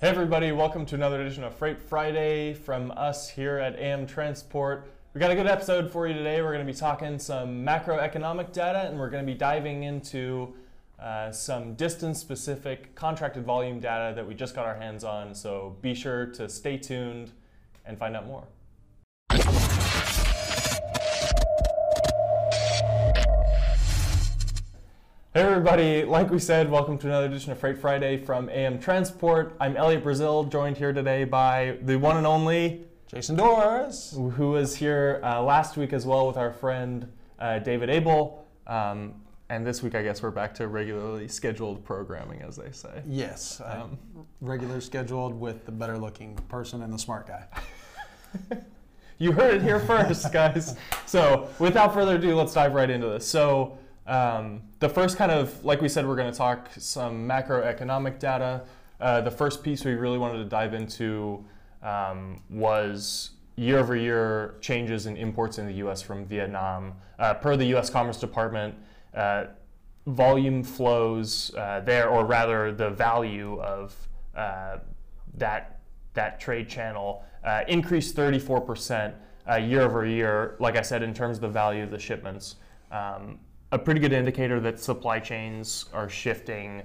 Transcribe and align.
Hey 0.00 0.10
everybody, 0.10 0.52
welcome 0.52 0.86
to 0.86 0.94
another 0.94 1.20
edition 1.20 1.42
of 1.42 1.56
Freight 1.56 1.82
Friday 1.82 2.54
from 2.54 2.92
us 2.92 3.28
here 3.28 3.58
at 3.58 3.74
AM 3.80 4.06
Transport. 4.06 4.88
We 5.12 5.18
got 5.18 5.32
a 5.32 5.34
good 5.34 5.48
episode 5.48 5.90
for 5.90 6.06
you 6.06 6.14
today. 6.14 6.40
We're 6.40 6.52
going 6.52 6.64
to 6.64 6.72
be 6.72 6.78
talking 6.78 7.18
some 7.18 7.66
macroeconomic 7.66 8.52
data 8.52 8.86
and 8.88 8.96
we're 8.96 9.10
going 9.10 9.26
to 9.26 9.32
be 9.32 9.36
diving 9.36 9.82
into 9.82 10.54
uh, 11.00 11.32
some 11.32 11.74
distance 11.74 12.20
specific 12.20 12.94
contracted 12.94 13.44
volume 13.44 13.80
data 13.80 14.14
that 14.14 14.24
we 14.24 14.34
just 14.34 14.54
got 14.54 14.66
our 14.66 14.76
hands 14.76 15.02
on. 15.02 15.34
So 15.34 15.76
be 15.82 15.96
sure 15.96 16.26
to 16.26 16.48
stay 16.48 16.76
tuned 16.76 17.32
and 17.84 17.98
find 17.98 18.14
out 18.14 18.28
more. 18.28 18.44
Hey 25.34 25.42
everybody, 25.42 26.04
like 26.04 26.30
we 26.30 26.38
said, 26.38 26.70
welcome 26.70 26.98
to 26.98 27.06
another 27.06 27.26
edition 27.26 27.52
of 27.52 27.58
Freight 27.58 27.78
Friday 27.78 28.16
from 28.16 28.48
AM 28.48 28.78
Transport. 28.80 29.54
I'm 29.60 29.76
Elliot 29.76 30.02
Brazil, 30.02 30.44
joined 30.44 30.78
here 30.78 30.92
today 30.92 31.24
by 31.24 31.78
the 31.82 31.96
one 31.96 32.16
and 32.16 32.26
only 32.26 32.84
Jason 33.06 33.36
Doris. 33.36 34.12
who 34.16 34.50
was 34.50 34.74
here 34.74 35.20
uh, 35.22 35.42
last 35.42 35.76
week 35.76 35.92
as 35.92 36.06
well 36.06 36.26
with 36.26 36.36
our 36.36 36.50
friend 36.52 37.10
uh, 37.38 37.58
David 37.58 37.90
Abel. 37.90 38.46
Um, 38.66 39.14
and 39.50 39.66
this 39.66 39.82
week, 39.82 39.94
I 39.94 40.02
guess 40.02 40.22
we're 40.22 40.30
back 40.30 40.54
to 40.56 40.66
regularly 40.68 41.28
scheduled 41.28 41.84
programming, 41.84 42.42
as 42.42 42.56
they 42.56 42.70
say. 42.72 43.02
Yes, 43.06 43.60
uh, 43.60 43.82
Um, 43.84 43.98
regular 44.40 44.80
scheduled 44.80 45.38
with 45.38 45.64
the 45.66 45.72
better 45.72 45.96
looking 45.98 46.36
person 46.48 46.82
and 46.82 46.92
the 46.92 46.98
smart 46.98 47.26
guy. 47.26 47.46
You 49.20 49.32
heard 49.32 49.56
it 49.56 49.62
here 49.62 49.80
first, 49.80 50.32
guys. 50.32 50.76
So, 51.04 51.48
without 51.58 51.92
further 51.92 52.14
ado, 52.14 52.36
let's 52.36 52.54
dive 52.54 52.72
right 52.72 52.88
into 52.88 53.08
this. 53.08 53.26
So, 53.26 53.76
um, 54.08 54.62
the 54.80 54.88
first 54.88 55.16
kind 55.16 55.30
of, 55.30 55.64
like 55.64 55.80
we 55.80 55.88
said, 55.88 56.06
we're 56.06 56.16
going 56.16 56.32
to 56.32 56.36
talk 56.36 56.68
some 56.76 57.28
macroeconomic 57.28 58.18
data. 58.18 58.62
Uh, 59.00 59.20
the 59.20 59.30
first 59.30 59.62
piece 59.62 59.84
we 59.84 59.92
really 59.92 60.18
wanted 60.18 60.38
to 60.38 60.44
dive 60.46 60.74
into 60.74 61.44
um, 61.82 62.42
was 62.48 63.32
year 63.56 63.78
over 63.78 63.94
year 63.94 64.54
changes 64.60 65.06
in 65.06 65.16
imports 65.16 65.58
in 65.58 65.66
the 65.66 65.74
US 65.74 66.00
from 66.00 66.24
Vietnam. 66.24 66.94
Uh, 67.18 67.34
per 67.34 67.56
the 67.56 67.66
US 67.76 67.90
Commerce 67.90 68.18
Department, 68.18 68.74
uh, 69.14 69.44
volume 70.06 70.62
flows 70.62 71.54
uh, 71.54 71.80
there, 71.84 72.08
or 72.08 72.24
rather, 72.24 72.72
the 72.72 72.90
value 72.90 73.60
of 73.60 73.94
uh, 74.34 74.78
that 75.36 75.80
that 76.14 76.40
trade 76.40 76.68
channel 76.68 77.24
uh, 77.44 77.62
increased 77.68 78.16
34% 78.16 79.14
uh, 79.48 79.56
year 79.56 79.82
over 79.82 80.04
year. 80.06 80.56
Like 80.58 80.76
I 80.76 80.82
said, 80.82 81.02
in 81.02 81.12
terms 81.12 81.36
of 81.36 81.42
the 81.42 81.48
value 81.48 81.82
of 81.82 81.90
the 81.90 81.98
shipments, 81.98 82.56
um, 82.90 83.38
a 83.72 83.78
pretty 83.78 84.00
good 84.00 84.12
indicator 84.12 84.60
that 84.60 84.80
supply 84.80 85.20
chains 85.20 85.86
are 85.92 86.08
shifting 86.08 86.82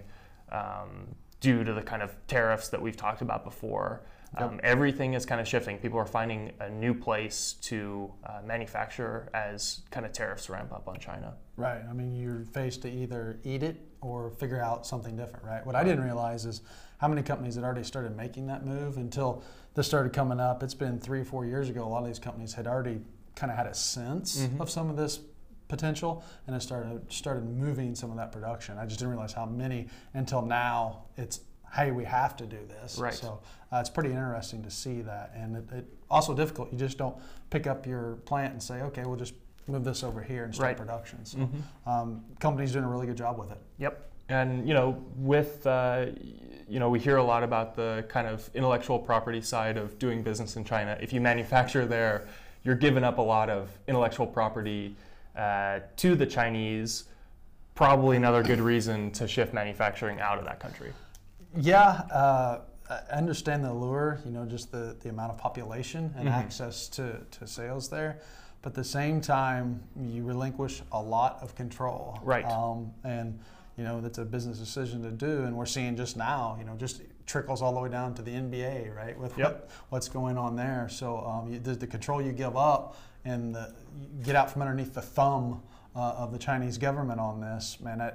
um, 0.52 1.08
due 1.40 1.64
to 1.64 1.74
the 1.74 1.82
kind 1.82 2.02
of 2.02 2.16
tariffs 2.28 2.70
that 2.70 2.82
we've 2.82 2.98
talked 2.98 3.22
about 3.22 3.44
before. 3.44 4.04
Um, 4.36 4.60
everything 4.64 5.14
is 5.14 5.28
kind 5.28 5.40
of 5.40 5.48
shifting. 5.48 5.78
People 5.78 6.00
are 6.00 6.08
finding 6.08 6.54
a 6.60 6.70
new 6.70 6.94
place 6.96 7.54
to 7.62 8.12
uh, 8.26 8.40
manufacture 8.44 9.30
as 9.34 9.82
kind 9.92 10.06
of 10.06 10.12
tariffs 10.12 10.50
ramp 10.50 10.74
up 10.74 10.88
on 10.88 10.98
China. 10.98 11.36
Right. 11.56 11.82
I 11.88 11.94
mean, 11.94 12.16
you're 12.16 12.44
faced 12.46 12.82
to 12.82 12.90
either 12.90 13.40
eat 13.44 13.62
it 13.62 13.80
or 14.02 14.32
figure 14.32 14.60
out 14.60 14.88
something 14.88 15.16
different, 15.16 15.46
right? 15.46 15.64
What 15.64 15.76
I 15.76 15.84
didn't 15.84 16.04
realize 16.04 16.46
is 16.46 16.62
how 16.98 17.08
many 17.08 17.22
companies 17.22 17.56
had 17.56 17.64
already 17.64 17.84
started 17.84 18.18
making 18.18 18.48
that 18.48 18.66
move 18.66 18.98
until 18.98 19.44
this 19.76 19.86
started 19.86 20.14
coming 20.14 20.40
up. 20.40 20.64
It's 20.64 20.74
been 20.74 21.00
three 21.00 21.20
or 21.20 21.26
four 21.26 21.46
years 21.46 21.70
ago. 21.70 21.86
A 21.86 21.88
lot 21.88 22.02
of 22.02 22.08
these 22.08 22.20
companies 22.20 22.54
had 22.54 22.66
already 22.66 23.02
kind 23.36 23.52
of 23.52 23.58
had 23.58 23.68
a 23.68 23.74
sense 23.74 24.48
of 24.60 24.70
some 24.70 24.90
of 24.90 24.98
this 24.98 25.20
potential 25.68 26.24
and 26.48 26.56
it 26.56 26.62
started 26.62 27.02
started 27.12 27.46
moving 27.46 27.96
some 27.96 28.12
of 28.12 28.18
that 28.18 28.32
production. 28.32 28.78
I 28.78 28.86
just 28.86 29.00
didn't 29.00 29.12
realize 29.12 29.34
how 29.34 29.46
many 29.46 29.88
until 30.14 30.42
now. 30.42 31.04
It's 31.18 31.42
hey, 31.74 31.92
we 31.92 32.04
have 32.06 32.36
to 32.38 32.46
do 32.46 32.60
this. 32.68 33.00
Right. 33.00 33.14
So 33.14 33.40
uh, 33.72 33.78
it's 33.78 33.90
pretty 33.90 34.10
interesting 34.12 34.62
to 34.64 34.70
see 34.70 35.02
that, 35.02 35.32
and 35.36 35.58
it, 35.58 35.72
it 35.72 35.86
also 36.10 36.36
difficult. 36.36 36.72
You 36.72 36.78
just 36.78 37.00
don't 37.00 37.16
pick 37.50 37.66
up 37.66 37.88
your 37.88 38.18
plant 38.26 38.54
and 38.54 38.62
say, 38.62 38.82
okay, 38.84 39.04
we'll 39.06 39.16
just 39.16 39.34
move 39.68 39.84
this 39.84 40.04
over 40.04 40.22
here 40.22 40.44
and 40.44 40.54
start 40.54 40.68
Right. 40.68 40.76
Mm-hmm. 40.78 40.86
production. 40.86 41.26
So 41.26 41.50
um, 41.88 42.24
companies 42.40 42.74
doing 42.74 42.86
a 42.86 42.88
really 42.90 43.08
good 43.08 43.18
job 43.18 43.40
with 43.40 43.52
it. 43.52 43.58
Yep. 43.80 44.10
And 44.30 44.68
you 44.68 44.74
know, 44.74 45.04
with 45.16 45.66
uh, 45.66 46.08
you 46.70 46.80
know, 46.80 46.90
we 46.90 47.00
hear 47.00 47.18
a 47.18 47.24
lot 47.24 47.44
about 47.44 47.76
the 47.76 48.06
kind 48.08 48.28
of 48.28 48.50
intellectual 48.54 49.00
property 49.00 49.42
side 49.42 49.78
of 49.78 49.98
doing 50.00 50.22
business 50.24 50.56
in 50.56 50.64
China. 50.64 50.98
If 51.02 51.12
you 51.12 51.22
manufacture 51.22 51.86
there, 51.86 52.28
you're 52.64 52.76
giving 52.76 53.04
up 53.04 53.18
a 53.18 53.22
lot 53.22 53.50
of 53.50 53.70
intellectual 53.88 54.26
property 54.28 54.96
uh, 55.36 55.80
to 55.98 56.16
the 56.16 56.26
Chinese. 56.26 57.06
Probably 57.76 58.18
another 58.18 58.44
good 58.44 58.60
reason 58.60 59.12
to 59.12 59.28
shift 59.28 59.54
manufacturing 59.54 60.20
out 60.20 60.38
of 60.38 60.46
that 60.46 60.60
country. 60.60 60.94
Yeah, 61.58 62.02
uh, 62.12 62.62
I 62.90 63.16
understand 63.16 63.64
the 63.64 63.72
allure, 63.72 64.20
you 64.26 64.32
know, 64.32 64.46
just 64.46 64.72
the, 64.72 64.96
the 65.02 65.10
amount 65.10 65.32
of 65.32 65.38
population 65.38 66.14
and 66.18 66.30
access 66.30 66.88
to, 66.90 67.22
to 67.32 67.48
sales 67.48 67.90
there. 67.90 68.20
But 68.62 68.70
at 68.70 68.76
the 68.76 68.84
same 68.84 69.22
time, 69.22 69.82
you 70.00 70.24
relinquish 70.24 70.82
a 70.92 71.02
lot 71.02 71.40
of 71.42 71.56
control. 71.56 72.20
Right. 72.24 72.46
Um, 72.46 72.92
and, 73.04 73.40
you 73.78 73.84
know, 73.84 74.02
that's 74.02 74.20
a 74.20 74.26
business 74.26 74.58
decision 74.58 75.02
to 75.04 75.12
do. 75.12 75.44
And 75.44 75.56
we're 75.58 75.66
seeing 75.66 75.98
just 75.98 76.16
now, 76.16 76.56
you 76.60 76.66
know, 76.66 76.76
just 76.76 77.02
trickles 77.26 77.62
all 77.62 77.74
the 77.74 77.80
way 77.80 77.90
down 77.90 78.14
to 78.16 78.22
the 78.22 78.32
NBA, 78.32 78.96
right, 78.96 79.18
with 79.18 79.38
Yep. 79.38 79.48
what, 79.48 79.70
what's 79.90 80.10
going 80.10 80.38
on 80.38 80.56
there. 80.56 80.88
So 80.90 81.18
um, 81.20 81.52
you, 81.52 81.60
the, 81.60 81.76
the 81.76 81.88
control 81.88 82.22
you 82.22 82.32
give 82.32 82.58
up 82.58 82.98
and 83.26 83.56
the, 83.56 83.74
get 84.24 84.36
out 84.36 84.52
from 84.52 84.62
underneath 84.62 84.94
the 84.94 85.02
thumb 85.02 85.62
uh, 85.96 86.00
of 86.00 86.32
the 86.32 86.40
Chinese 86.40 86.78
government 86.78 87.20
on 87.20 87.40
this, 87.40 87.80
man, 87.80 88.02
I, 88.02 88.14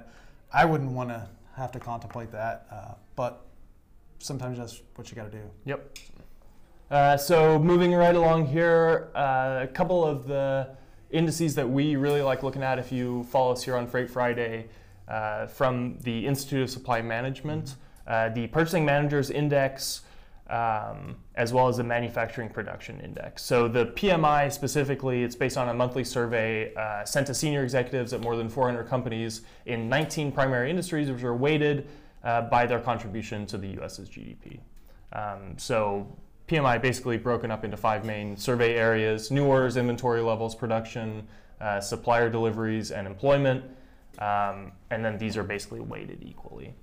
I 0.51 0.65
wouldn't 0.65 0.91
want 0.91 1.09
to 1.09 1.27
have 1.55 1.71
to 1.73 1.79
contemplate 1.79 2.31
that. 2.31 2.67
Uh, 2.71 2.93
but 3.15 3.45
sometimes 4.19 4.57
that's 4.57 4.81
what 4.95 5.09
you 5.09 5.15
got 5.15 5.31
to 5.31 5.37
do. 5.37 5.43
Yep. 5.65 5.97
Uh, 6.91 7.17
so 7.17 7.59
moving 7.59 7.93
right 7.93 8.15
along 8.15 8.47
here, 8.47 9.09
uh, 9.15 9.59
a 9.61 9.67
couple 9.67 10.03
of 10.03 10.27
the 10.27 10.75
indices 11.11 11.55
that 11.55 11.69
we 11.69 11.95
really 11.95 12.21
like 12.21 12.43
looking 12.43 12.63
at 12.63 12.79
if 12.79 12.91
you 12.91 13.23
follow 13.25 13.51
us 13.51 13.63
here 13.63 13.75
on 13.75 13.87
Freight 13.87 14.09
Friday 14.09 14.67
uh, 15.07 15.47
from 15.47 15.97
the 16.01 16.25
Institute 16.25 16.61
of 16.63 16.69
Supply 16.69 17.01
Management, 17.01 17.75
uh, 18.09 18.29
the 18.29 18.47
Purchasing 18.47 18.83
Managers 18.83 19.29
Index, 19.29 20.01
um, 20.49 21.15
as 21.35 21.53
well 21.53 21.67
as 21.67 21.77
the 21.77 21.83
Manufacturing 21.83 22.49
Production 22.49 22.99
Index. 23.01 23.43
So 23.43 23.67
the 23.67 23.85
PMI 23.85 24.51
specifically, 24.51 25.23
it's 25.23 25.35
based 25.35 25.57
on 25.57 25.69
a 25.69 25.73
monthly 25.73 26.03
survey 26.03 26.73
uh, 26.73 27.05
sent 27.05 27.27
to 27.27 27.35
senior 27.35 27.63
executives 27.63 28.11
at 28.13 28.21
more 28.21 28.35
than 28.35 28.49
400 28.49 28.85
companies 28.85 29.43
in 29.67 29.87
19 29.87 30.31
primary 30.31 30.71
industries, 30.71 31.11
which 31.11 31.23
are 31.23 31.35
weighted 31.35 31.87
uh, 32.23 32.41
by 32.41 32.65
their 32.65 32.79
contribution 32.79 33.45
to 33.45 33.57
the 33.57 33.67
U.S.'s 33.67 34.09
GDP. 34.09 34.59
Um, 35.13 35.55
so 35.57 36.07
PMI 36.47 36.81
basically 36.81 37.17
broken 37.17 37.51
up 37.51 37.63
into 37.63 37.77
five 37.77 38.03
main 38.03 38.35
survey 38.35 38.75
areas: 38.75 39.29
new 39.29 39.45
orders, 39.45 39.77
inventory 39.77 40.21
levels, 40.21 40.55
production, 40.55 41.27
uh, 41.61 41.79
supplier 41.79 42.29
deliveries, 42.29 42.89
and 42.89 43.05
employment. 43.05 43.63
Um, 44.17 44.71
and 44.89 45.05
then 45.05 45.17
these 45.19 45.37
are 45.37 45.43
basically 45.43 45.79
weighted 45.79 46.23
equally. 46.23 46.73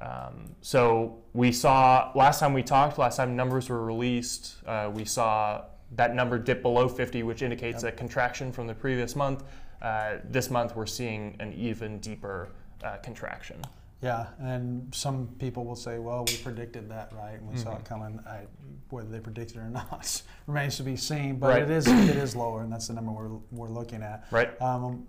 Um, 0.00 0.54
so 0.62 1.18
we 1.34 1.52
saw 1.52 2.10
last 2.14 2.40
time 2.40 2.52
we 2.54 2.62
talked, 2.62 2.98
last 2.98 3.16
time 3.16 3.36
numbers 3.36 3.68
were 3.68 3.84
released, 3.84 4.56
uh, 4.66 4.90
we 4.92 5.04
saw 5.04 5.64
that 5.96 6.14
number 6.14 6.38
dip 6.38 6.62
below 6.62 6.88
50, 6.88 7.22
which 7.24 7.42
indicates 7.42 7.82
a 7.82 7.92
contraction 7.92 8.50
from 8.52 8.66
the 8.66 8.74
previous 8.74 9.14
month. 9.14 9.44
Uh, 9.82 10.16
this 10.24 10.50
month 10.50 10.74
we're 10.76 10.86
seeing 10.86 11.36
an 11.40 11.52
even 11.52 11.98
deeper 11.98 12.48
uh, 12.84 12.96
contraction. 12.98 13.60
Yeah, 14.02 14.28
and 14.38 14.94
some 14.94 15.28
people 15.38 15.66
will 15.66 15.76
say, 15.76 15.98
"Well, 15.98 16.24
we 16.26 16.36
predicted 16.38 16.88
that, 16.90 17.12
right? 17.14 17.34
And 17.38 17.46
we 17.50 17.56
saw 17.58 17.70
Mm-hmm. 17.72 17.80
it 17.80 17.84
coming." 17.84 18.20
I, 18.26 18.46
whether 18.88 19.08
they 19.10 19.20
predicted 19.20 19.58
it 19.58 19.60
or 19.60 19.68
not 19.68 20.22
remains 20.46 20.78
to 20.78 20.82
be 20.82 20.96
seen. 20.96 21.36
But 21.38 21.48
Right. 21.48 21.62
it 21.62 21.70
is 21.70 21.86
it 21.86 22.16
is 22.16 22.34
lower, 22.34 22.62
and 22.62 22.72
that's 22.72 22.86
the 22.88 22.94
number 22.94 23.12
we're, 23.12 23.28
we're 23.50 23.68
looking 23.68 24.02
at. 24.02 24.24
Right. 24.30 24.58
Um, 24.62 25.06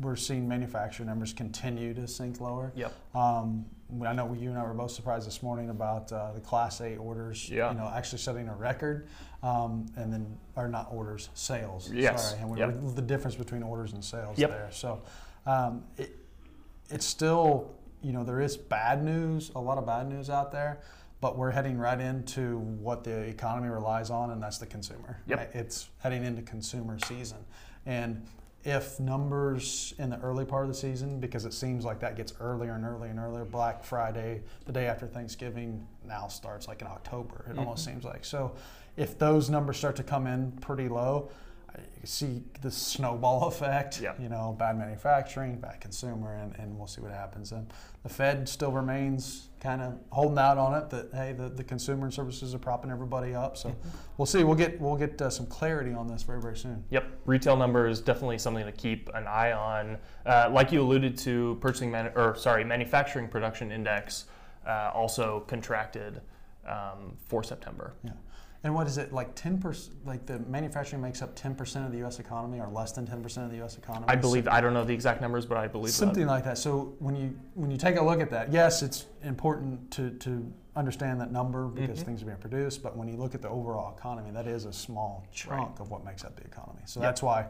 we're 0.00 0.16
seeing 0.16 0.48
manufacturer 0.48 1.04
numbers 1.06 1.32
continue 1.32 1.94
to 1.94 2.06
sink 2.06 2.40
lower. 2.40 2.72
Yep. 2.74 2.92
Um, 3.14 3.66
I 4.06 4.12
know 4.12 4.32
you 4.32 4.48
and 4.50 4.58
I 4.58 4.64
were 4.64 4.72
both 4.74 4.90
surprised 4.90 5.26
this 5.26 5.42
morning 5.42 5.68
about 5.70 6.10
uh, 6.12 6.32
the 6.32 6.40
Class 6.40 6.80
8 6.80 6.96
orders. 6.96 7.48
Yeah. 7.50 7.70
You 7.72 7.78
know, 7.78 7.92
actually 7.94 8.18
setting 8.18 8.48
a 8.48 8.54
record, 8.54 9.06
um, 9.42 9.86
and 9.96 10.12
then 10.12 10.38
or 10.56 10.68
not 10.68 10.88
orders, 10.90 11.28
sales. 11.34 11.90
Yes. 11.92 12.30
Sorry, 12.30 12.40
and 12.40 12.50
we 12.50 12.58
Yep. 12.58 12.74
were, 12.76 12.90
the 12.92 13.02
difference 13.02 13.36
between 13.36 13.62
orders 13.62 13.92
and 13.92 14.02
sales 14.04 14.38
Yep. 14.38 14.50
there. 14.50 14.68
So, 14.72 15.02
um, 15.46 15.84
it, 15.98 16.16
it's 16.90 17.04
still 17.06 17.74
you 18.02 18.12
know 18.12 18.24
there 18.24 18.40
is 18.40 18.56
bad 18.56 19.04
news, 19.04 19.50
a 19.54 19.60
lot 19.60 19.78
of 19.78 19.86
bad 19.86 20.08
news 20.08 20.30
out 20.30 20.52
there. 20.52 20.80
But 21.20 21.38
we're 21.38 21.52
heading 21.52 21.78
right 21.78 22.00
into 22.00 22.58
what 22.58 23.04
the 23.04 23.16
economy 23.28 23.68
relies 23.68 24.10
on, 24.10 24.30
and 24.32 24.42
that's 24.42 24.58
the 24.58 24.66
consumer. 24.66 25.20
Yep. 25.28 25.38
Right? 25.38 25.48
It's 25.54 25.88
heading 25.98 26.24
into 26.24 26.42
consumer 26.42 26.98
season, 27.06 27.38
and 27.86 28.26
if 28.64 29.00
numbers 29.00 29.92
in 29.98 30.10
the 30.10 30.18
early 30.20 30.44
part 30.44 30.64
of 30.64 30.68
the 30.68 30.74
season, 30.74 31.18
because 31.18 31.44
it 31.44 31.52
seems 31.52 31.84
like 31.84 31.98
that 32.00 32.16
gets 32.16 32.34
earlier 32.40 32.74
and 32.74 32.84
earlier 32.84 33.10
and 33.10 33.18
earlier, 33.18 33.44
Black 33.44 33.82
Friday, 33.82 34.42
the 34.66 34.72
day 34.72 34.86
after 34.86 35.06
Thanksgiving, 35.06 35.86
now 36.06 36.28
starts 36.28 36.68
like 36.68 36.80
in 36.80 36.86
October, 36.86 37.44
it 37.46 37.50
mm-hmm. 37.50 37.60
almost 37.60 37.84
seems 37.84 38.04
like. 38.04 38.24
So 38.24 38.54
if 38.96 39.18
those 39.18 39.50
numbers 39.50 39.78
start 39.78 39.96
to 39.96 40.02
come 40.02 40.26
in 40.26 40.52
pretty 40.52 40.88
low, 40.88 41.30
you 41.78 41.98
can 41.98 42.06
see 42.06 42.42
the 42.60 42.70
snowball 42.70 43.44
effect. 43.48 44.00
Yeah. 44.00 44.14
You 44.18 44.28
know, 44.28 44.54
bad 44.58 44.78
manufacturing, 44.78 45.58
bad 45.58 45.80
consumer, 45.80 46.34
and, 46.34 46.54
and 46.56 46.76
we'll 46.76 46.86
see 46.86 47.00
what 47.00 47.12
happens. 47.12 47.52
And 47.52 47.72
the 48.02 48.08
Fed 48.08 48.48
still 48.48 48.72
remains 48.72 49.48
kind 49.60 49.80
of 49.80 49.94
holding 50.10 50.38
out 50.38 50.58
on 50.58 50.74
it 50.74 50.90
that 50.90 51.10
hey, 51.14 51.32
the, 51.32 51.48
the 51.48 51.62
consumer 51.62 52.10
services 52.10 52.54
are 52.54 52.58
propping 52.58 52.90
everybody 52.90 53.34
up. 53.34 53.56
So 53.56 53.74
we'll 54.16 54.26
see. 54.26 54.44
We'll 54.44 54.56
get 54.56 54.80
we'll 54.80 54.96
get 54.96 55.20
uh, 55.22 55.30
some 55.30 55.46
clarity 55.46 55.92
on 55.92 56.08
this 56.08 56.22
very 56.22 56.40
very 56.40 56.56
soon. 56.56 56.84
Yep, 56.90 57.06
retail 57.24 57.56
numbers 57.56 58.00
definitely 58.00 58.38
something 58.38 58.66
to 58.66 58.72
keep 58.72 59.08
an 59.14 59.26
eye 59.26 59.52
on. 59.52 59.98
Uh, 60.26 60.50
like 60.52 60.72
you 60.72 60.82
alluded 60.82 61.16
to, 61.18 61.58
purchasing 61.60 61.90
man- 61.90 62.12
or 62.16 62.34
sorry, 62.36 62.64
manufacturing 62.64 63.28
production 63.28 63.70
index 63.70 64.26
uh, 64.66 64.90
also 64.94 65.44
contracted 65.46 66.20
um, 66.68 67.16
for 67.26 67.42
September. 67.42 67.94
Yeah. 68.04 68.12
And 68.64 68.74
what 68.74 68.86
is 68.86 68.96
it 68.96 69.12
like? 69.12 69.34
Ten 69.34 69.58
percent? 69.58 69.96
Like 70.06 70.24
the 70.24 70.38
manufacturing 70.40 71.02
makes 71.02 71.20
up 71.20 71.34
ten 71.34 71.54
percent 71.54 71.84
of 71.84 71.90
the 71.92 71.98
U.S. 71.98 72.20
economy, 72.20 72.60
or 72.60 72.68
less 72.68 72.92
than 72.92 73.06
ten 73.06 73.20
percent 73.22 73.44
of 73.46 73.50
the 73.50 73.56
U.S. 73.58 73.76
economy. 73.76 74.06
I 74.08 74.14
believe 74.14 74.46
I 74.46 74.60
don't 74.60 74.72
know 74.72 74.84
the 74.84 74.94
exact 74.94 75.20
numbers, 75.20 75.46
but 75.46 75.56
I 75.58 75.66
believe 75.66 75.92
something 75.92 76.26
that. 76.26 76.30
like 76.32 76.44
that. 76.44 76.58
So 76.58 76.94
when 77.00 77.16
you 77.16 77.36
when 77.54 77.70
you 77.72 77.76
take 77.76 77.96
a 77.96 78.02
look 78.02 78.20
at 78.20 78.30
that, 78.30 78.52
yes, 78.52 78.82
it's 78.82 79.06
important 79.24 79.90
to 79.92 80.10
to 80.10 80.52
understand 80.76 81.20
that 81.20 81.32
number 81.32 81.66
because 81.66 82.00
Mhm. 82.00 82.06
things 82.06 82.22
are 82.22 82.26
being 82.26 82.38
produced. 82.38 82.82
But 82.82 82.96
when 82.96 83.08
you 83.08 83.16
look 83.16 83.34
at 83.34 83.42
the 83.42 83.48
overall 83.48 83.94
economy, 83.96 84.30
that 84.30 84.46
is 84.46 84.64
a 84.64 84.72
small 84.72 85.26
chunk 85.32 85.80
of 85.80 85.90
what 85.90 86.04
makes 86.04 86.24
up 86.24 86.36
the 86.36 86.44
economy. 86.44 86.80
So 86.86 87.00
Yep. 87.00 87.08
that's 87.08 87.22
why 87.22 87.48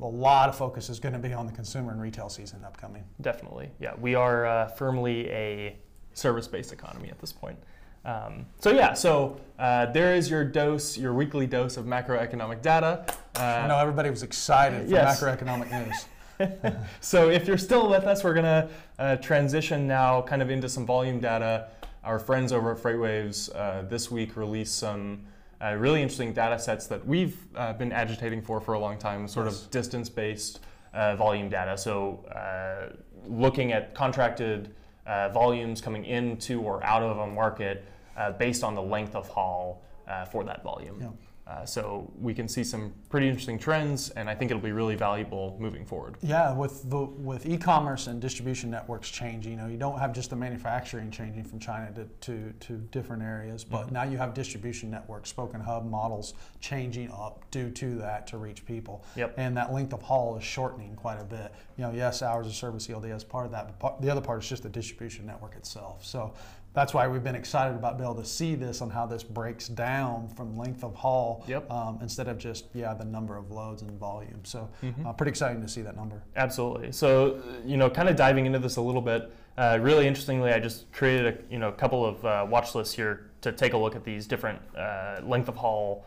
a 0.00 0.04
lot 0.04 0.48
of 0.48 0.56
focus 0.56 0.88
is 0.90 0.98
going 0.98 1.12
to 1.12 1.18
be 1.20 1.32
on 1.32 1.46
the 1.46 1.52
consumer 1.52 1.92
and 1.92 2.00
retail 2.00 2.28
season 2.28 2.64
upcoming. 2.64 3.04
Definitely, 3.20 3.70
yeah. 3.78 3.94
We 4.00 4.14
are 4.14 4.46
uh, 4.46 4.66
firmly 4.68 5.30
a 5.30 5.78
service-based 6.14 6.72
economy 6.72 7.08
at 7.10 7.18
this 7.20 7.32
point. 7.32 7.58
Um, 8.06 8.46
so 8.60 8.70
yeah, 8.70 8.94
so 8.94 9.40
uh, 9.58 9.86
there 9.86 10.14
is 10.14 10.30
your 10.30 10.44
dose, 10.44 10.96
your 10.96 11.12
weekly 11.12 11.46
dose 11.46 11.76
of 11.76 11.86
macroeconomic 11.86 12.62
data. 12.62 13.04
Uh, 13.36 13.42
I 13.42 13.66
know 13.66 13.78
everybody 13.78 14.10
was 14.10 14.22
excited 14.22 14.84
for 14.84 14.90
yes. 14.90 15.20
macroeconomic 15.20 15.70
news. 15.72 16.06
so 17.00 17.30
if 17.30 17.48
you're 17.48 17.58
still 17.58 17.88
with 17.90 18.04
us, 18.04 18.22
we're 18.22 18.34
gonna 18.34 18.68
uh, 19.00 19.16
transition 19.16 19.88
now 19.88 20.22
kind 20.22 20.40
of 20.40 20.50
into 20.50 20.68
some 20.68 20.86
volume 20.86 21.18
data. 21.18 21.68
Our 22.04 22.20
friends 22.20 22.52
over 22.52 22.72
at 22.72 22.78
FreightWaves 22.78 23.54
uh, 23.56 23.82
this 23.88 24.08
week 24.08 24.36
released 24.36 24.78
some 24.78 25.22
uh, 25.60 25.74
really 25.74 26.00
interesting 26.00 26.32
data 26.32 26.60
sets 26.60 26.86
that 26.86 27.04
we've 27.04 27.36
uh, 27.56 27.72
been 27.72 27.90
agitating 27.90 28.40
for 28.40 28.60
for 28.60 28.74
a 28.74 28.78
long 28.78 28.98
time, 28.98 29.26
sort 29.26 29.46
Yes. 29.46 29.64
of 29.64 29.70
distance-based 29.72 30.60
uh, 30.94 31.16
volume 31.16 31.48
data. 31.48 31.76
So 31.76 32.24
uh, 32.26 32.94
looking 33.26 33.72
at 33.72 33.94
contracted 33.94 34.74
uh, 35.06 35.30
volumes 35.30 35.80
coming 35.80 36.04
into 36.04 36.60
or 36.60 36.84
out 36.84 37.02
of 37.02 37.18
a 37.18 37.26
market 37.26 37.84
uh, 38.16 38.32
based 38.32 38.64
on 38.64 38.74
the 38.74 38.82
length 38.82 39.14
of 39.14 39.28
haul 39.28 39.82
uh, 40.08 40.24
for 40.24 40.44
that 40.44 40.62
volume. 40.62 40.98
Yeah. 41.00 41.08
Uh, 41.48 41.64
so 41.64 42.10
we 42.18 42.34
can 42.34 42.48
see 42.48 42.64
some 42.64 42.92
pretty 43.08 43.28
interesting 43.28 43.56
trends, 43.56 44.10
and 44.10 44.28
I 44.28 44.34
think 44.34 44.50
it'll 44.50 44.60
be 44.60 44.72
really 44.72 44.96
valuable 44.96 45.56
moving 45.60 45.84
forward. 45.86 46.16
Yeah, 46.20 46.52
with 46.52 46.90
the 46.90 47.04
with 47.04 47.46
e-commerce 47.46 48.08
and 48.08 48.20
distribution 48.20 48.68
networks 48.68 49.08
changing, 49.10 49.52
you 49.52 49.56
know, 49.56 49.68
you 49.68 49.76
don't 49.76 49.96
have 49.96 50.12
just 50.12 50.30
the 50.30 50.34
manufacturing 50.34 51.08
changing 51.08 51.44
from 51.44 51.60
China 51.60 51.92
to, 51.94 52.04
to, 52.22 52.52
to 52.66 52.72
different 52.90 53.22
areas, 53.22 53.62
but 53.62 53.86
Mhm. 53.86 53.92
now 53.92 54.02
you 54.02 54.18
have 54.18 54.34
distribution 54.34 54.90
networks, 54.90 55.30
spoke 55.30 55.54
and 55.54 55.62
hub 55.62 55.88
models 55.88 56.34
changing 56.58 57.12
up 57.12 57.48
due 57.52 57.70
to 57.70 57.94
that 57.94 58.26
to 58.26 58.38
reach 58.38 58.66
people. 58.66 59.04
Yep. 59.14 59.34
And 59.36 59.56
that 59.56 59.72
length 59.72 59.92
of 59.92 60.02
haul 60.02 60.36
is 60.36 60.42
shortening 60.42 60.96
quite 60.96 61.20
a 61.20 61.24
bit. 61.24 61.52
You 61.76 61.84
know, 61.84 61.92
yes, 61.92 62.22
hours 62.22 62.48
of 62.48 62.54
service 62.56 62.90
ELD 62.90 63.04
is 63.04 63.22
part 63.22 63.46
of 63.46 63.52
that, 63.52 63.66
but 63.68 63.78
part, 63.78 64.02
the 64.02 64.10
other 64.10 64.20
part 64.20 64.42
is 64.42 64.48
just 64.48 64.64
the 64.64 64.68
distribution 64.68 65.24
network 65.26 65.54
itself. 65.54 66.04
So 66.04 66.32
that's 66.76 66.92
why 66.92 67.08
we've 67.08 67.24
been 67.24 67.34
excited 67.34 67.74
about 67.74 67.96
being 67.96 68.08
able 68.08 68.20
to 68.22 68.28
see 68.28 68.54
this 68.54 68.82
on 68.82 68.90
how 68.90 69.06
this 69.06 69.22
breaks 69.22 69.66
down 69.66 70.28
from 70.28 70.56
length 70.58 70.84
of 70.84 70.94
haul 70.94 71.42
Yep. 71.48 71.70
um, 71.70 71.98
instead 72.02 72.28
of 72.28 72.36
just 72.36 72.66
yeah 72.74 72.92
the 72.92 73.04
number 73.04 73.36
of 73.38 73.50
loads 73.50 73.80
and 73.80 73.90
volume. 73.98 74.44
So 74.44 74.68
Mhm. 74.82 75.06
uh, 75.06 75.12
pretty 75.14 75.30
exciting 75.30 75.62
to 75.62 75.68
see 75.68 75.80
that 75.80 75.96
number. 75.96 76.22
Absolutely. 76.36 76.92
So, 76.92 77.36
uh, 77.36 77.40
you 77.64 77.78
know, 77.78 77.88
kind 77.88 78.10
of 78.10 78.14
diving 78.16 78.44
into 78.44 78.58
this 78.58 78.76
a 78.76 78.82
little 78.82 79.00
bit. 79.00 79.32
Uh, 79.56 79.78
really 79.80 80.06
interestingly, 80.06 80.52
I 80.52 80.60
just 80.60 80.92
created 80.92 81.26
a 81.26 81.52
you 81.52 81.58
know 81.58 81.68
a 81.68 81.72
couple 81.72 82.04
of 82.04 82.22
uh, 82.26 82.46
watch 82.48 82.74
lists 82.74 82.94
here 82.94 83.30
to 83.40 83.52
take 83.52 83.72
a 83.72 83.78
look 83.78 83.96
at 83.96 84.04
these 84.04 84.26
different 84.26 84.60
uh, 84.76 85.20
length 85.24 85.48
of 85.48 85.56
haul 85.56 86.04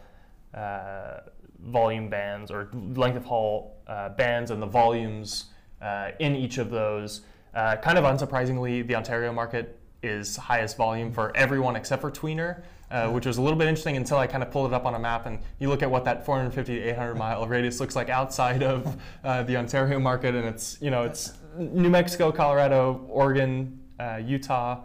uh, 0.54 1.22
volume 1.66 2.10
bands 2.10 2.52
or 2.52 2.70
length 2.94 3.18
of 3.18 3.26
haul 3.26 3.76
uh, 3.88 4.10
bands 4.10 4.52
and 4.52 4.62
the 4.62 4.68
volumes 4.68 5.46
uh, 5.82 6.12
in 6.20 6.36
each 6.36 6.60
of 6.60 6.70
those. 6.70 7.22
Uh, 7.56 7.76
kind 7.78 7.98
of 7.98 8.04
unsurprisingly, 8.04 8.86
the 8.88 8.94
Ontario 8.96 9.34
market 9.34 9.79
is 10.02 10.36
highest 10.36 10.78
volume 10.78 11.12
for 11.12 11.36
everyone 11.36 11.76
except 11.76 12.02
for 12.02 12.12
Tweener, 12.12 12.64
uh, 12.92 13.10
which 13.10 13.26
was 13.26 13.38
a 13.38 13.42
little 13.42 13.58
bit 13.58 13.68
interesting 13.68 13.98
until 13.98 14.18
I 14.18 14.28
kind 14.28 14.44
of 14.44 14.52
pulled 14.52 14.72
it 14.72 14.74
up 14.74 14.86
on 14.86 14.96
a 14.96 15.00
map 15.00 15.26
and 15.26 15.40
you 15.60 15.70
look 15.70 15.84
at 15.84 15.92
what 15.92 16.06
that 16.06 16.26
450 16.26 16.76
to 16.76 16.82
800 16.90 17.16
mile 17.16 17.48
radius 17.48 17.80
looks 17.80 17.96
like 17.96 18.10
outside 18.10 18.64
of 18.64 18.98
uh, 19.24 19.44
the 19.44 19.58
Ontario 19.58 20.00
market, 20.00 20.36
and 20.36 20.46
it's 20.46 20.78
you 20.82 20.92
know 20.92 21.04
it's 21.04 21.34
New 21.58 21.90
Mexico, 21.90 22.32
Colorado, 22.32 23.06
Oregon, 23.10 23.80
uh, 24.00 24.22
Utah. 24.24 24.84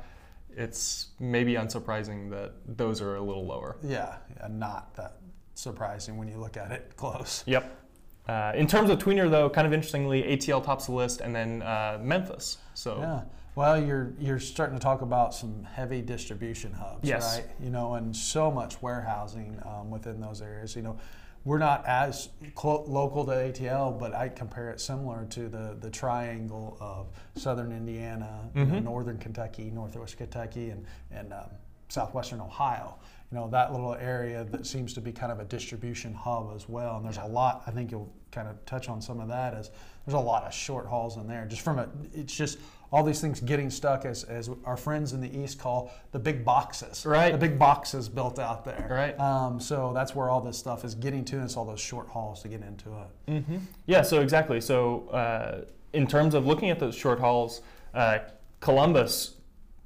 It's 0.56 1.08
maybe 1.18 1.54
unsurprising 1.54 2.30
that 2.30 2.52
those 2.66 3.00
are 3.00 3.16
a 3.16 3.20
little 3.20 3.46
lower. 3.46 3.76
Yeah, 3.82 4.16
yeah, 4.36 4.46
not 4.48 4.94
that 4.94 5.16
surprising 5.54 6.16
when 6.16 6.28
you 6.28 6.38
look 6.38 6.56
at 6.56 6.72
it 6.72 6.92
close. 6.96 7.42
Yep. 7.46 7.80
Uh, 8.28 8.52
in 8.54 8.66
terms 8.66 8.88
of 8.88 8.98
tweener, 8.98 9.30
though, 9.30 9.50
kind 9.50 9.66
of 9.66 9.72
interestingly, 9.72 10.22
ATL 10.22 10.64
tops 10.64 10.86
the 10.86 10.92
list, 10.92 11.20
and 11.20 11.34
then 11.34 11.62
uh, 11.62 11.98
Memphis. 12.00 12.58
So 12.74 12.98
Yeah. 12.98 13.22
Well, 13.54 13.80
you're 13.80 14.12
you're 14.18 14.40
starting 14.40 14.76
to 14.76 14.82
talk 14.82 15.00
about 15.02 15.34
some 15.34 15.62
heavy 15.64 16.02
distribution 16.02 16.72
hubs, 16.72 17.08
Yes. 17.08 17.36
right? 17.38 17.48
You 17.62 17.70
know, 17.70 17.94
and 17.94 18.14
so 18.14 18.50
much 18.50 18.82
warehousing 18.82 19.60
um, 19.64 19.90
within 19.90 20.20
those 20.20 20.42
areas. 20.42 20.74
You 20.74 20.82
know, 20.82 20.98
we're 21.44 21.58
not 21.58 21.86
as 21.86 22.30
clo- 22.56 22.84
local 22.88 23.24
to 23.26 23.30
ATL, 23.32 23.96
but 23.98 24.12
I 24.14 24.28
compare 24.28 24.70
it 24.70 24.80
similar 24.80 25.24
to 25.30 25.48
the 25.48 25.76
the 25.80 25.90
triangle 25.90 26.76
of 26.80 27.06
southern 27.40 27.70
Indiana, 27.70 28.48
you 28.56 28.64
know, 28.64 28.74
Mhm. 28.74 28.84
northern 28.84 29.18
Kentucky, 29.18 29.70
northwest 29.70 30.16
Kentucky, 30.16 30.70
and 30.70 30.84
and 31.12 31.32
um, 31.32 31.50
southwestern 31.88 32.40
Ohio. 32.40 32.96
You 33.32 33.38
know, 33.38 33.48
that 33.50 33.72
little 33.72 33.94
area 33.94 34.44
that 34.50 34.66
seems 34.66 34.92
to 34.94 35.00
be 35.00 35.10
kind 35.10 35.32
of 35.32 35.40
a 35.40 35.44
distribution 35.44 36.14
hub 36.14 36.52
as 36.54 36.68
well. 36.68 36.96
And 36.96 37.04
there's 37.04 37.16
Yeah. 37.16 37.26
a 37.26 37.28
lot. 37.28 37.62
I 37.66 37.70
think 37.72 37.90
you'll 37.90 38.12
kind 38.30 38.46
of 38.48 38.64
touch 38.64 38.88
on 38.88 39.00
some 39.00 39.18
of 39.20 39.28
that. 39.28 39.54
As 39.54 39.70
there's 40.06 40.14
a 40.14 40.18
lot 40.18 40.44
of 40.44 40.52
short 40.52 40.86
hauls 40.86 41.16
in 41.16 41.26
there. 41.26 41.44
Just 41.46 41.62
from 41.62 41.78
a, 41.78 41.88
it's 42.12 42.34
just 42.36 42.58
all 42.92 43.02
these 43.02 43.20
things 43.20 43.40
getting 43.40 43.70
stuck 43.70 44.04
as, 44.04 44.22
as 44.24 44.50
our 44.64 44.76
friends 44.76 45.14
in 45.14 45.20
the 45.20 45.36
east 45.36 45.58
call 45.58 45.90
the 46.12 46.18
big 46.18 46.44
boxes. 46.44 47.04
Right. 47.04 47.32
The 47.32 47.38
big 47.38 47.58
boxes 47.58 48.08
built 48.08 48.38
out 48.38 48.64
there. 48.64 48.86
Right. 48.88 49.18
Um, 49.18 49.58
so 49.58 49.92
that's 49.92 50.14
where 50.14 50.30
all 50.30 50.40
this 50.40 50.56
stuff 50.58 50.84
is 50.84 50.94
getting 50.94 51.24
to. 51.24 51.36
And 51.36 51.44
it's 51.44 51.56
all 51.56 51.64
those 51.64 51.80
short 51.80 52.06
hauls 52.08 52.42
to 52.42 52.48
get 52.48 52.62
into 52.62 52.90
it. 53.26 53.42
hmm 53.42 53.56
Yeah, 53.86 54.02
so 54.02 54.20
exactly. 54.20 54.60
So 54.60 55.08
uh, 55.08 55.64
in 55.92 56.06
terms 56.06 56.34
of 56.34 56.46
looking 56.46 56.70
at 56.70 56.78
those 56.78 56.94
short 56.94 57.18
hauls, 57.18 57.62
uh, 57.94 58.18
Columbus, 58.60 59.34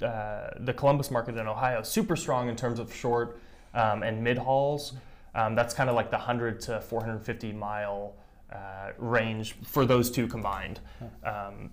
uh, 0.02 0.50
the 0.60 0.72
Columbus 0.72 1.10
market 1.10 1.36
in 1.36 1.46
Ohio, 1.46 1.82
super 1.82 2.16
strong 2.16 2.48
in 2.48 2.56
terms 2.56 2.78
of 2.78 2.94
short 2.94 3.40
um, 3.74 4.02
and 4.02 4.22
mid 4.22 4.38
hauls. 4.38 4.94
Um, 5.34 5.54
that's 5.54 5.74
kind 5.74 5.88
of 5.88 5.96
like 5.96 6.10
the 6.10 6.16
100 6.16 6.60
to 6.62 6.80
450 6.80 7.52
mile 7.52 8.14
uh, 8.52 8.90
range 8.98 9.54
for 9.64 9.84
those 9.84 10.10
two 10.10 10.26
combined. 10.26 10.80
Um, 11.24 11.70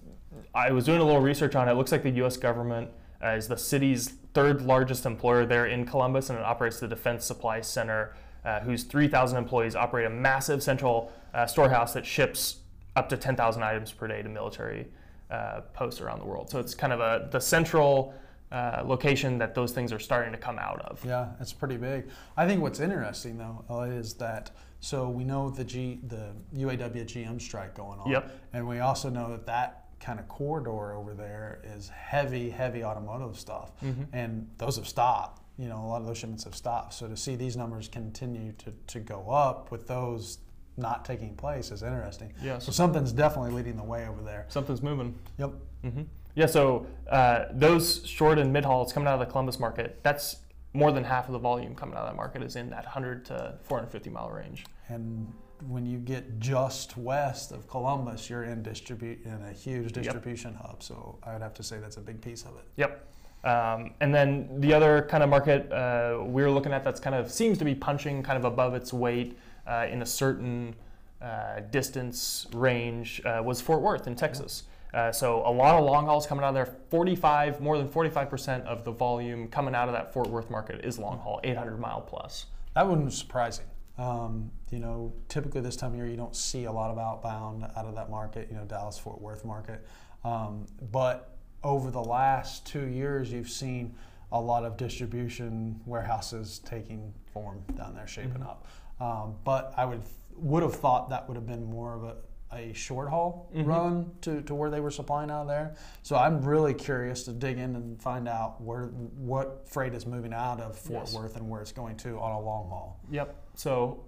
I 0.53 0.71
was 0.71 0.85
doing 0.85 0.99
a 0.99 1.05
little 1.05 1.21
research 1.21 1.55
on 1.55 1.67
it. 1.67 1.71
It 1.71 1.75
looks 1.75 1.91
like 1.91 2.03
the 2.03 2.09
U.S. 2.11 2.37
government 2.37 2.89
uh, 3.23 3.29
is 3.29 3.47
the 3.47 3.57
city's 3.57 4.13
third 4.33 4.61
largest 4.61 5.05
employer 5.05 5.45
there 5.45 5.67
in 5.67 5.85
Columbus, 5.85 6.29
and 6.29 6.37
it 6.37 6.43
operates 6.43 6.79
the 6.79 6.87
Defense 6.87 7.25
Supply 7.25 7.61
Center, 7.61 8.15
uh, 8.43 8.59
whose 8.59 8.83
3,000 8.83 9.37
employees 9.37 9.75
operate 9.75 10.05
a 10.05 10.09
massive 10.09 10.61
central 10.61 11.11
uh, 11.33 11.45
storehouse 11.45 11.93
that 11.93 12.05
ships 12.05 12.57
up 12.95 13.09
to 13.09 13.17
10,000 13.17 13.63
items 13.63 13.91
per 13.91 14.07
day 14.07 14.21
to 14.21 14.29
military 14.29 14.87
uh, 15.31 15.61
posts 15.73 16.01
around 16.01 16.19
the 16.19 16.25
world. 16.25 16.49
So 16.49 16.59
it's 16.59 16.75
kind 16.75 16.93
of 16.93 16.99
a 16.99 17.27
the 17.31 17.39
central 17.39 18.13
uh, 18.51 18.83
location 18.85 19.37
that 19.39 19.55
those 19.55 19.71
things 19.71 19.91
are 19.91 19.99
starting 19.99 20.31
to 20.31 20.37
come 20.37 20.57
out 20.59 20.79
of. 20.81 21.03
Yeah, 21.03 21.29
it's 21.39 21.53
pretty 21.53 21.77
big. 21.77 22.07
I 22.37 22.47
think 22.47 22.61
what's 22.61 22.79
interesting 22.79 23.37
though 23.37 23.65
uh, 23.69 23.81
is 23.81 24.13
that 24.15 24.51
so 24.79 25.09
we 25.09 25.23
know 25.23 25.49
the 25.49 25.63
G 25.63 25.99
the 26.07 26.31
UAW 26.55 27.05
GM 27.05 27.41
strike 27.41 27.75
going 27.75 27.99
on. 27.99 28.09
Yep. 28.11 28.31
And 28.53 28.67
we 28.67 28.79
also 28.79 29.09
know 29.09 29.29
that 29.31 29.45
that 29.47 29.85
kind 29.99 30.19
of 30.19 30.27
corridor 30.27 30.93
over 30.93 31.13
there 31.15 31.59
is 31.63 31.89
heavy, 31.89 32.49
heavy 32.49 32.83
automotive 32.83 33.39
stuff, 33.39 33.71
Mhm. 33.81 34.05
and 34.13 34.47
those 34.57 34.75
have 34.75 34.87
stopped. 34.87 35.41
You 35.57 35.67
know, 35.69 35.83
a 35.83 35.87
lot 35.87 36.01
of 36.01 36.07
those 36.07 36.17
shipments 36.17 36.43
have 36.43 36.53
stopped. 36.53 36.93
So 36.93 37.07
to 37.07 37.15
see 37.17 37.35
these 37.35 37.55
numbers 37.57 37.87
continue 37.87 38.51
to, 38.53 38.73
to 38.87 38.99
go 38.99 39.29
up 39.31 39.71
with 39.71 39.87
those 39.87 40.39
not 40.77 41.05
taking 41.05 41.33
place 41.35 41.71
is 41.71 41.81
interesting. 41.81 42.33
Yeah, 42.43 42.59
So 42.59 42.65
so 42.67 42.71
something's 42.73 43.13
definitely 43.13 43.51
leading 43.51 43.77
the 43.77 43.83
way 43.83 44.05
over 44.07 44.21
there. 44.21 44.45
something's 44.49 44.81
moving. 44.83 45.17
Yep. 45.39 45.51
hmm 45.83 46.01
Yeah, 46.35 46.45
so 46.45 46.85
uh, 47.09 47.45
those 47.51 48.05
short 48.05 48.37
and 48.37 48.51
mid 48.51 48.65
hauls 48.65 48.93
coming 48.93 49.07
out 49.07 49.13
of 49.15 49.19
the 49.21 49.25
Columbus 49.25 49.59
market, 49.59 49.99
that's 50.03 50.37
more 50.73 50.91
than 50.91 51.03
half 51.03 51.27
of 51.27 51.33
the 51.33 51.39
volume 51.39 51.73
coming 51.73 51.95
out 51.95 52.01
of 52.01 52.09
that 52.09 52.15
market 52.15 52.43
is 52.43 52.57
in 52.57 52.69
that 52.69 52.83
100 52.83 53.25
to 53.25 53.55
450 53.63 54.09
mile 54.09 54.29
range. 54.29 54.65
And 54.89 55.31
when 55.67 55.85
you 55.85 55.97
get 55.97 56.39
just 56.39 56.97
west 56.97 57.51
of 57.51 57.67
Columbus, 57.69 58.29
you're 58.29 58.43
in 58.43 58.61
distribute 58.61 59.23
in 59.23 59.41
a 59.43 59.53
huge 59.53 59.93
distribution 59.93 60.53
hub. 60.53 60.83
So 60.83 61.17
I 61.23 61.33
would 61.33 61.41
have 61.41 61.53
to 61.55 61.63
say 61.63 61.79
that's 61.79 61.97
a 61.97 62.01
big 62.01 62.21
piece 62.21 62.43
of 62.43 62.57
it. 62.57 62.65
Yep. 62.75 63.07
Um, 63.45 63.93
and 64.01 64.13
then 64.13 64.49
the 64.59 64.73
other 64.73 65.03
kind 65.09 65.23
of 65.23 65.29
market 65.29 65.71
uh, 65.71 66.23
we're 66.23 66.49
looking 66.49 66.73
at 66.73 66.83
that's 66.83 66.99
kind 66.99 67.15
of 67.15 67.31
seems 67.31 67.57
to 67.59 67.65
be 67.65 67.75
punching 67.75 68.23
kind 68.23 68.37
of 68.37 68.43
above 68.43 68.73
its 68.73 68.91
weight 68.91 69.37
uh, 69.67 69.87
in 69.89 70.01
a 70.01 70.05
certain 70.05 70.75
uh, 71.21 71.61
distance 71.71 72.47
range 72.53 73.21
uh, 73.23 73.41
was 73.43 73.61
Fort 73.61 73.81
Worth 73.81 74.07
in 74.07 74.15
Texas. 74.15 74.63
Uh, 74.95 75.11
so 75.11 75.45
a 75.45 75.51
lot 75.51 75.75
of 75.75 75.83
long 75.83 76.05
hauls 76.05 76.25
coming 76.25 76.45
out 76.45 76.49
of 76.49 76.55
there. 76.55 76.77
45, 76.89 77.59
more 77.59 77.77
than 77.77 77.89
45% 77.89 78.63
of 78.63 78.85
the 78.85 78.91
volume 78.91 79.49
coming 79.49 79.75
out 79.75 79.89
of 79.89 79.93
that 79.93 80.13
Fort 80.13 80.29
Worth 80.29 80.49
market 80.49 80.85
is 80.85 80.97
long 80.97 81.19
haul, 81.19 81.41
800 81.43 81.77
mile 81.77 81.99
plus. 81.99 82.45
That 82.75 82.87
one 82.87 83.03
was 83.03 83.17
surprising. 83.17 83.65
Um, 83.97 84.51
you 84.71 84.79
know, 84.79 85.13
typically 85.27 85.59
this 85.59 85.75
time 85.75 85.91
of 85.91 85.97
year 85.97 86.07
you 86.07 86.15
don't 86.15 86.35
see 86.35 86.63
a 86.63 86.71
lot 86.71 86.91
of 86.91 86.97
outbound 86.97 87.65
out 87.75 87.85
of 87.85 87.95
that 87.95 88.09
market. 88.09 88.47
You 88.49 88.55
know, 88.55 88.63
Dallas 88.63 88.97
Fort 88.97 89.19
Worth 89.21 89.43
market. 89.43 89.85
Um, 90.23 90.65
but 90.91 91.35
over 91.61 91.91
the 91.91 92.03
last 92.03 92.65
two 92.65 92.85
years, 92.87 93.31
you've 93.33 93.49
seen 93.49 93.95
a 94.31 94.39
lot 94.39 94.63
of 94.63 94.77
distribution 94.77 95.79
warehouses 95.85 96.59
taking 96.59 97.13
form 97.33 97.63
down 97.75 97.95
there, 97.95 98.07
shaping 98.07 98.41
Mhm. 98.41 98.47
up. 98.47 98.65
Um, 99.01 99.35
but 99.43 99.73
I 99.75 99.83
would 99.85 100.01
would 100.37 100.63
have 100.63 100.75
thought 100.75 101.09
that 101.09 101.27
would 101.29 101.35
have 101.35 101.47
been 101.47 101.63
more 101.63 101.93
of 101.93 102.03
a, 102.03 102.15
a 102.53 102.71
short 102.73 103.09
haul 103.09 103.49
Mhm. 103.55 103.65
run 103.65 104.11
to, 104.21 104.41
to 104.43 104.55
where 104.55 104.69
they 104.69 104.79
were 104.79 104.91
supplying 104.91 105.29
out 105.31 105.41
of 105.41 105.47
there. 105.47 105.75
So 106.03 106.15
I'm 106.15 106.41
really 106.41 106.73
curious 106.73 107.23
to 107.23 107.31
dig 107.33 107.57
in 107.57 107.75
and 107.75 108.01
find 108.01 108.27
out 108.27 108.61
where 108.61 108.85
what 109.17 109.67
freight 109.67 109.93
is 109.93 110.05
moving 110.05 110.33
out 110.33 110.59
of 110.61 110.77
Fort 110.77 111.03
Yes. 111.05 111.15
Worth 111.15 111.35
and 111.35 111.49
where 111.49 111.61
it's 111.61 111.71
going 111.71 111.97
to 111.97 112.19
on 112.19 112.31
a 112.31 112.39
long 112.39 112.69
haul. 112.69 112.99
Yep. 113.11 113.35
So, 113.55 114.05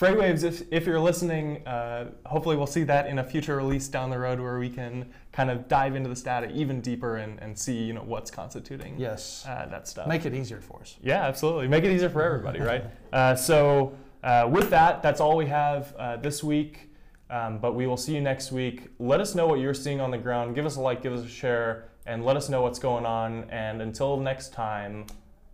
FreightWaves, 0.00 0.42
if, 0.44 0.62
if 0.72 0.86
you're 0.86 0.98
listening, 0.98 1.64
uh, 1.66 2.10
hopefully 2.26 2.56
we'll 2.56 2.66
see 2.66 2.82
that 2.84 3.06
in 3.06 3.18
a 3.20 3.24
future 3.24 3.56
release 3.56 3.86
down 3.88 4.10
the 4.10 4.18
road 4.18 4.40
where 4.40 4.58
we 4.58 4.68
can 4.68 5.12
kind 5.32 5.50
of 5.50 5.68
dive 5.68 5.94
into 5.94 6.08
this 6.08 6.22
data 6.22 6.50
even 6.52 6.80
deeper 6.80 7.16
and, 7.16 7.38
and 7.40 7.56
see 7.56 7.84
you 7.84 7.92
know 7.92 8.02
what's 8.02 8.30
constituting 8.30 8.96
Yes. 8.98 9.44
uh, 9.48 9.66
that 9.70 9.86
stuff. 9.86 10.08
Make 10.08 10.26
it 10.26 10.34
easier 10.34 10.60
for 10.60 10.80
us. 10.80 10.96
Yeah, 11.02 11.24
absolutely. 11.26 11.68
Make 11.68 11.84
it 11.84 11.92
easier 11.92 12.10
for 12.10 12.22
everybody, 12.22 12.60
right? 12.60 12.84
Uh, 13.12 13.34
so, 13.34 13.94
uh, 14.22 14.46
with 14.50 14.68
that, 14.70 15.02
that's 15.02 15.20
all 15.20 15.36
we 15.36 15.46
have 15.46 15.94
uh, 15.98 16.16
this 16.16 16.42
week. 16.44 16.87
Um, 17.30 17.58
but 17.58 17.74
we 17.74 17.86
will 17.86 17.96
see 17.96 18.14
you 18.14 18.20
next 18.20 18.52
week. 18.52 18.88
Let 18.98 19.20
us 19.20 19.34
know 19.34 19.46
what 19.46 19.60
you're 19.60 19.74
seeing 19.74 20.00
on 20.00 20.10
the 20.10 20.18
ground. 20.18 20.54
Give 20.54 20.64
us 20.64 20.76
a 20.76 20.80
like, 20.80 21.02
give 21.02 21.12
us 21.12 21.24
a 21.24 21.28
share, 21.28 21.88
and 22.06 22.24
let 22.24 22.36
us 22.36 22.48
know 22.48 22.62
what's 22.62 22.78
going 22.78 23.04
on. 23.04 23.44
And 23.50 23.82
until 23.82 24.16
next 24.16 24.52
time, 24.52 25.06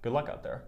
good 0.02 0.12
luck 0.12 0.28
out 0.28 0.43
there. 0.43 0.62